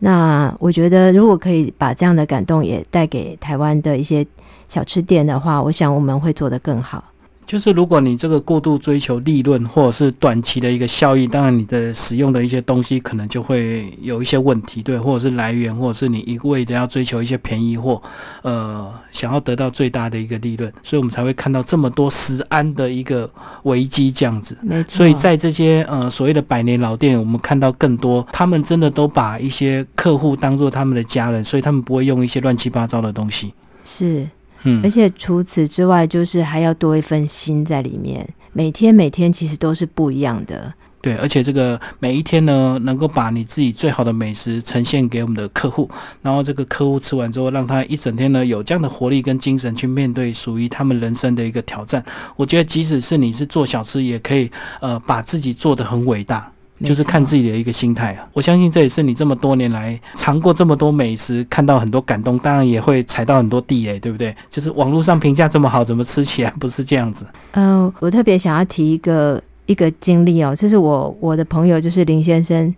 [0.00, 4.26] 那我觉得，如果可以把这样的感动也带给台湾的一些
[4.68, 7.04] 小吃店的话，我想我们会做得更好。
[7.46, 18.00] 就是如果你这个过度追求利润或者是短期的一个效益，当然你的使用的一些东西可能就会有一些问题，对，或者是来源，或者是你一味的要追求一些便宜货，
[18.42, 23.30] 呃，想要得到最大的一个利润，所以我们才会看到这么多食安的一个
[23.64, 24.56] 危机这样子。
[24.62, 24.96] 没错。
[24.96, 33.52] 所以在这些呃所谓的百年老店，我们看到更多，他们真的都把一些客户当做他们的家人，所以他们不会用一些乱七八糟的东西。
[33.84, 34.26] 是。
[34.64, 38.28] 嗯，而且除此之外，就是还要多一份心在里面。
[38.52, 40.72] 每天每天其实都是不一样的。
[41.00, 45.90] 对，而且这个每一天呢，能够把你自己最好的美食呈现给我们的客户，
[46.20, 52.04] 然后这个客户吃完之后，让他一整天呢有这样的活力跟精神去面对属于他们人生的一个挑战。
[52.36, 54.48] 我觉得即使是你是做小吃，也可以
[54.80, 56.52] 呃把自己做得很伟大。
[56.82, 58.26] 就是看自己的一个心态啊！
[58.32, 64.34] 我相信这也是你这么多年来尝过这么多美食，看到很多感动，当然也会踩到很多地雷，对不对？
[64.50, 67.26] 就是网络上评价这么好，怎么吃起来不是这样子？
[67.52, 72.74] 嗯，我特别想要提一个一个经历哦，这是我我的朋友，就是林先生。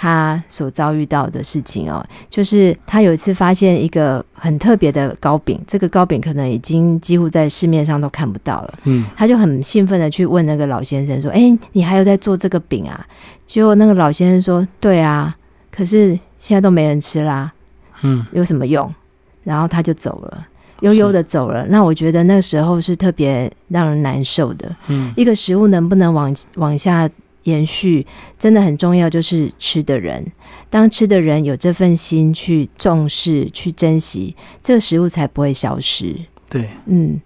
[0.00, 8.74] 他所遭遇到的事情哦，就是他有一次发现一个很特别的糕饼，这个糕饼可能已经几乎在市面上都看不到了。
[8.84, 13.04] 嗯，他就很兴奋的去问那个老先生说：“哎，你还有在做这个饼啊？”
[13.44, 15.34] 结果那个老先生说：“对啊，
[15.72, 17.52] 可是现在都没人吃啦。”
[18.02, 18.94] 嗯，有什么用？
[19.42, 20.46] 然后他就走了，
[20.82, 21.66] 悠悠的走了。
[21.66, 24.76] 那我觉得那时候是特别让人难受的。
[24.86, 27.10] 嗯，一个食物能不能往往下？
[27.48, 28.06] 延续
[28.38, 30.24] 真的很重要，就是吃的人。
[30.70, 36.14] 当吃的人有这份心去重视、去珍惜，这个食物才不会消失。
[36.48, 37.20] 对，嗯。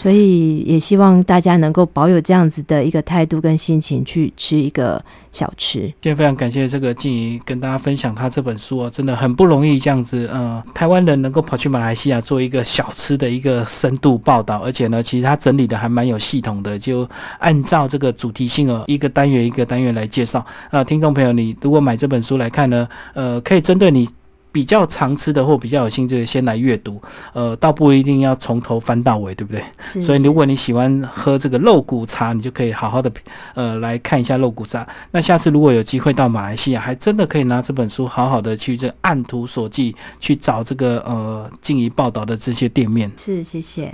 [0.00, 5.80] 所以也希望大家能够保有这样子的一个态度跟心情去吃一个小吃。
[5.80, 17.06] 今天非常感谢这个静怡跟大家分享他这本书哦，真的很不容易这样子，呃，台湾人能够跑去马来西亚做一个小吃的一个深度报道，而且呢，其实他整理的还蛮有系统的，就
[17.38, 20.42] 按照这个主题性哦，一个单元一个单元来介绍。
[20.70, 24.08] 呃，听众朋友，你如果买这本书来看呢，呃，可以针对你。
[24.52, 27.00] 比较常吃的或比较有兴趣的，先来阅读，
[27.32, 29.64] 呃，倒不一定要从头翻到尾，对不对？
[29.78, 30.02] 是。
[30.02, 33.10] 所以如果你喜欢喝这个肉骨茶，你就可以好好的，
[33.54, 34.86] 呃，来看一下肉骨茶。
[35.10, 43.10] 那下次如果有机会到马来西亚，还真的可以拿这本书，好好的去这按图索骥去找这个呃静怡报道的这些店面。
[43.16, 43.92] 是，谢谢。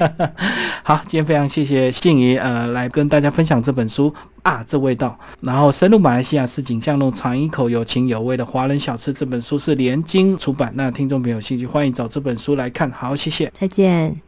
[0.82, 4.12] 好，今天非常谢谢静怡，呃，来跟大家分享这本书。
[4.42, 5.18] 啊，这味道！
[5.40, 9.12] 然后深入马来西亚市井巷弄尝一口有情有味的华人小吃。
[9.12, 12.90] 这本书是连经出版，那听众朋友有兴趣欢迎找这本书来看。
[12.90, 14.20] 好，谢谢，再见。